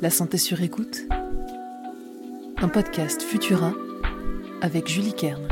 [0.00, 1.08] La santé sur écoute.
[2.58, 3.72] Un podcast Futura
[4.62, 5.42] avec Julie Kern.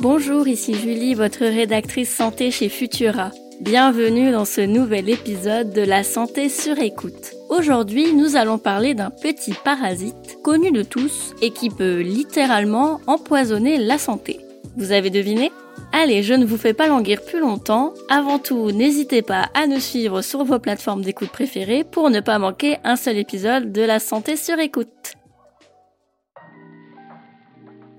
[0.00, 3.30] Bonjour, ici Julie, votre rédactrice santé chez Futura.
[3.60, 7.34] Bienvenue dans ce nouvel épisode de La santé sur écoute.
[7.48, 13.78] Aujourd'hui, nous allons parler d'un petit parasite connu de tous et qui peut littéralement empoisonner
[13.78, 14.40] la santé.
[14.76, 15.52] Vous avez deviné?
[15.92, 17.92] Allez, je ne vous fais pas languir plus longtemps.
[18.08, 22.38] Avant tout, n'hésitez pas à nous suivre sur vos plateformes d'écoute préférées pour ne pas
[22.38, 25.14] manquer un seul épisode de la santé sur écoute.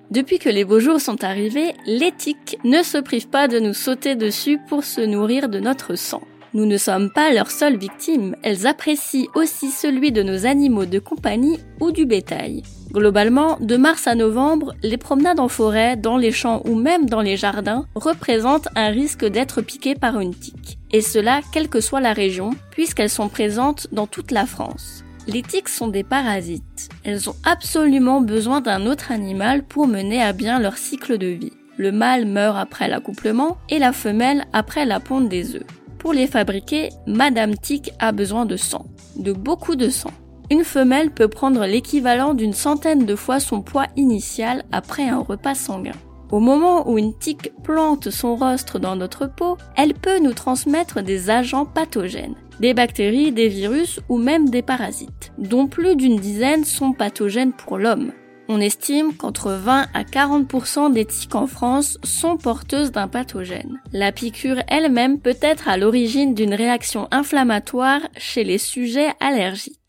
[0.10, 4.16] Depuis que les beaux jours sont arrivés, l'éthique ne se prive pas de nous sauter
[4.16, 6.22] dessus pour se nourrir de notre sang.
[6.54, 11.00] Nous ne sommes pas leurs seules victimes, elles apprécient aussi celui de nos animaux de
[11.00, 12.62] compagnie ou du bétail.
[12.94, 17.22] Globalement, de mars à novembre, les promenades en forêt, dans les champs ou même dans
[17.22, 20.78] les jardins représentent un risque d'être piqué par une tique.
[20.92, 25.04] Et cela quelle que soit la région, puisqu'elles sont présentes dans toute la France.
[25.26, 26.90] Les tiques sont des parasites.
[27.04, 31.54] Elles ont absolument besoin d'un autre animal pour mener à bien leur cycle de vie.
[31.78, 35.66] Le mâle meurt après l'accouplement et la femelle après la ponte des œufs.
[35.98, 38.86] Pour les fabriquer, Madame Tique a besoin de sang.
[39.16, 40.12] De beaucoup de sang.
[40.52, 45.56] Une femelle peut prendre l'équivalent d'une centaine de fois son poids initial après un repas
[45.56, 45.96] sanguin.
[46.32, 51.04] Au moment où une tique plante son rostre dans notre peau, elle peut nous transmettre
[51.04, 56.66] des agents pathogènes, des bactéries, des virus ou même des parasites, dont plus d'une dizaine
[56.66, 58.12] sont pathogènes pour l'homme.
[58.50, 63.80] On estime qu'entre 20 à 40% des tiques en France sont porteuses d'un pathogène.
[63.94, 69.83] La piqûre elle-même peut être à l'origine d'une réaction inflammatoire chez les sujets allergiques.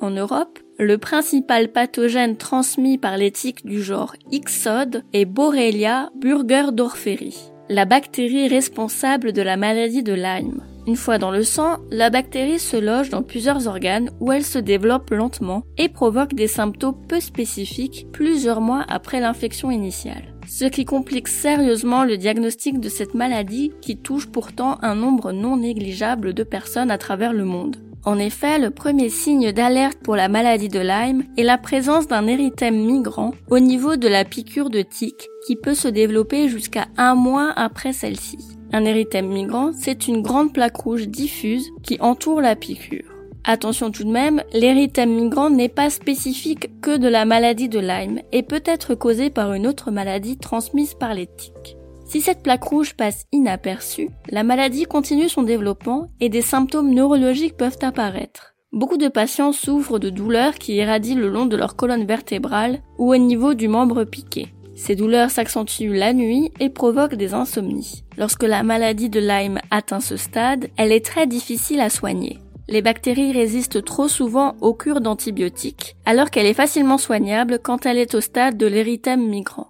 [0.00, 7.36] En Europe, le principal pathogène transmis par les tiques du genre Ixode est Borrelia burgerdorferi,
[7.68, 10.62] la bactérie responsable de la maladie de Lyme.
[10.86, 14.58] Une fois dans le sang, la bactérie se loge dans plusieurs organes où elle se
[14.58, 20.34] développe lentement et provoque des symptômes peu spécifiques plusieurs mois après l'infection initiale.
[20.48, 25.58] Ce qui complique sérieusement le diagnostic de cette maladie qui touche pourtant un nombre non
[25.58, 27.76] négligeable de personnes à travers le monde.
[28.04, 32.26] En effet, le premier signe d'alerte pour la maladie de Lyme est la présence d'un
[32.26, 37.14] érythème migrant au niveau de la piqûre de tique qui peut se développer jusqu'à un
[37.14, 38.38] mois après celle-ci.
[38.72, 43.04] Un érythème migrant, c'est une grande plaque rouge diffuse qui entoure la piqûre.
[43.44, 48.20] Attention tout de même, l'érythème migrant n'est pas spécifique que de la maladie de Lyme
[48.32, 51.76] et peut être causé par une autre maladie transmise par les tiques.
[52.10, 57.56] Si cette plaque rouge passe inaperçue, la maladie continue son développement et des symptômes neurologiques
[57.56, 58.56] peuvent apparaître.
[58.72, 63.14] Beaucoup de patients souffrent de douleurs qui irradient le long de leur colonne vertébrale ou
[63.14, 64.48] au niveau du membre piqué.
[64.74, 68.02] Ces douleurs s'accentuent la nuit et provoquent des insomnies.
[68.18, 72.40] Lorsque la maladie de Lyme atteint ce stade, elle est très difficile à soigner.
[72.66, 77.98] Les bactéries résistent trop souvent aux cures d'antibiotiques, alors qu'elle est facilement soignable quand elle
[77.98, 79.69] est au stade de l'érythème migrant.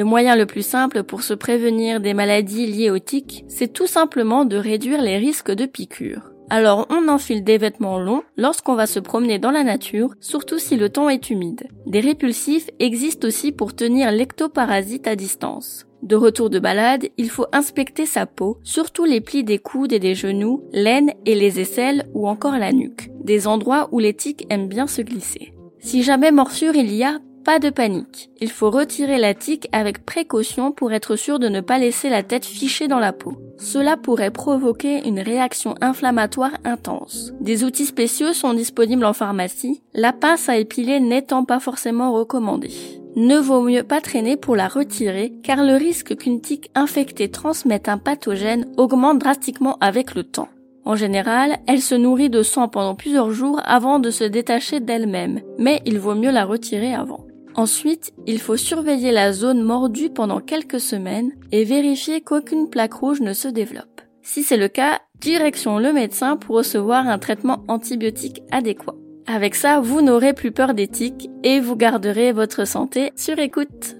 [0.00, 3.86] Le moyen le plus simple pour se prévenir des maladies liées aux tiques, c'est tout
[3.86, 6.30] simplement de réduire les risques de piqûres.
[6.48, 10.78] Alors on enfile des vêtements longs lorsqu'on va se promener dans la nature, surtout si
[10.78, 11.68] le temps est humide.
[11.84, 15.86] Des répulsifs existent aussi pour tenir l'ectoparasite à distance.
[16.02, 19.98] De retour de balade, il faut inspecter sa peau, surtout les plis des coudes et
[19.98, 24.46] des genoux, l'aine et les aisselles ou encore la nuque, des endroits où les tiques
[24.48, 25.52] aiment bien se glisser.
[25.78, 28.30] Si jamais morsure il y a, pas de panique.
[28.40, 32.22] Il faut retirer la tique avec précaution pour être sûr de ne pas laisser la
[32.22, 33.34] tête fichée dans la peau.
[33.58, 37.32] Cela pourrait provoquer une réaction inflammatoire intense.
[37.40, 42.72] Des outils spéciaux sont disponibles en pharmacie, la pince à épiler n'étant pas forcément recommandée.
[43.16, 47.88] Ne vaut mieux pas traîner pour la retirer car le risque qu'une tique infectée transmette
[47.88, 50.48] un pathogène augmente drastiquement avec le temps.
[50.84, 55.40] En général, elle se nourrit de sang pendant plusieurs jours avant de se détacher d'elle-même,
[55.58, 57.26] mais il vaut mieux la retirer avant.
[57.54, 63.20] Ensuite, il faut surveiller la zone mordue pendant quelques semaines et vérifier qu'aucune plaque rouge
[63.20, 64.00] ne se développe.
[64.22, 68.94] Si c'est le cas, direction le médecin pour recevoir un traitement antibiotique adéquat.
[69.26, 73.96] Avec ça, vous n'aurez plus peur des tiques et vous garderez votre santé sur écoute.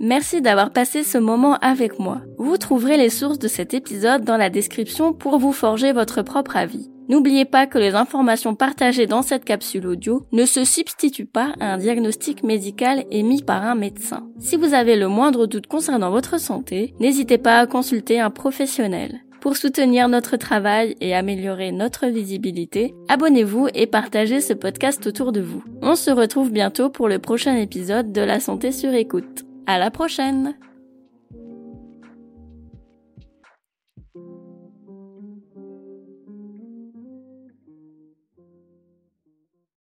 [0.00, 2.20] Merci d'avoir passé ce moment avec moi.
[2.38, 6.56] Vous trouverez les sources de cet épisode dans la description pour vous forger votre propre
[6.56, 6.88] avis.
[7.08, 11.72] N'oubliez pas que les informations partagées dans cette capsule audio ne se substituent pas à
[11.72, 14.28] un diagnostic médical émis par un médecin.
[14.38, 19.20] Si vous avez le moindre doute concernant votre santé, n'hésitez pas à consulter un professionnel.
[19.40, 25.40] Pour soutenir notre travail et améliorer notre visibilité, abonnez-vous et partagez ce podcast autour de
[25.40, 25.62] vous.
[25.80, 29.44] On se retrouve bientôt pour le prochain épisode de La santé sur écoute.
[29.66, 30.54] À la prochaine!